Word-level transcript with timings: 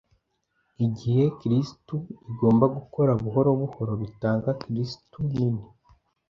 igihe 0.85 1.23
kristu 1.39 1.95
igomba 2.31 2.65
gukora 2.75 3.11
buhoro 3.23 3.91
bitanga 4.01 4.49
kristu 4.61 5.17
nini 5.31 5.63